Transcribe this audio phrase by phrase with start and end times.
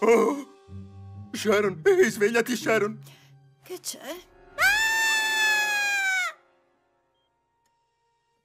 [0.00, 0.46] Oh!
[1.32, 2.98] Sharon, ehi, svegliati, Sharon!
[3.62, 3.98] Che c'è?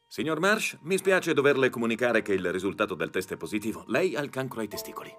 [0.07, 3.83] Signor Marsh, mi spiace doverle comunicare che il risultato del test è positivo.
[3.87, 5.11] Lei ha il cancro ai testicoli.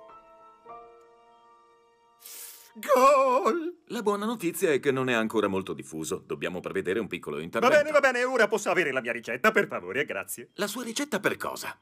[2.76, 3.82] Gol!
[3.88, 6.18] La buona notizia è che non è ancora molto diffuso.
[6.18, 7.76] Dobbiamo prevedere un piccolo Va intervento.
[7.76, 10.50] bene, va bene, ora posso avere la mia ricetta, per favore, grazie.
[10.54, 11.78] La sua ricetta per cosa?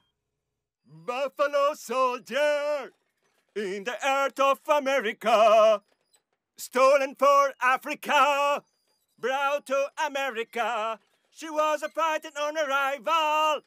[0.82, 2.92] Buffalo soldier
[3.54, 5.82] in the earth of America,
[6.54, 8.62] stolen for Africa,
[9.14, 10.98] brought to America.
[11.30, 13.64] She was a fighting on arrival.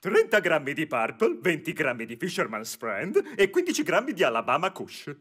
[0.00, 5.14] 30 grammi di Purple, 20 grammi di Fisherman's Friend e 15 grammi di Alabama Kush.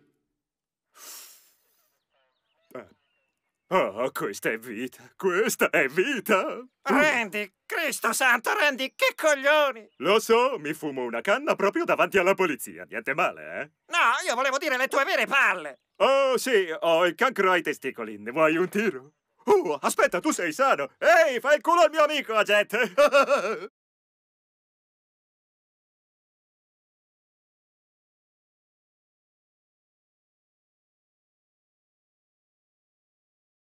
[3.70, 6.66] Oh, questa è vita, questa è vita!
[6.84, 9.86] Randy, Cristo santo, Randy, che coglioni!
[9.98, 12.86] Lo so, mi fumo una canna proprio davanti alla polizia.
[12.88, 13.72] Niente male, eh?
[13.88, 15.82] No, io volevo dire le tue vere palle!
[15.98, 18.18] Oh, sì, ho il cancro ai testicoli.
[18.18, 19.16] Ne vuoi un tiro?
[19.44, 20.94] Oh, aspetta, tu sei sano!
[20.98, 22.94] Ehi, fai il culo al mio amico, agente!